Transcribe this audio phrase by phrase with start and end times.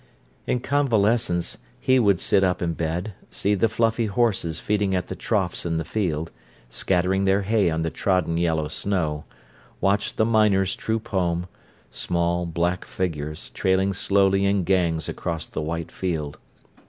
[0.47, 5.15] In convalescence he would sit up in bed, see the fluffy horses feeding at the
[5.15, 6.31] troughs in the field,
[6.69, 9.25] scattering their hay on the trodden yellow snow;
[9.79, 16.39] watch the miners troop home—small, black figures trailing slowly in gangs across the white field.